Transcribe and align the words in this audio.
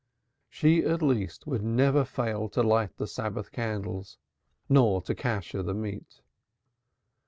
She 0.49 0.83
at 0.83 1.03
least 1.03 1.45
would 1.45 1.61
never 1.63 2.03
fail 2.05 2.49
to 2.49 2.63
light 2.63 2.97
the 2.97 3.05
Sabbath 3.05 3.51
candles 3.51 4.17
nor 4.67 4.99
to 5.03 5.13
kasher 5.13 5.61
the 5.61 5.75
meat. 5.75 6.21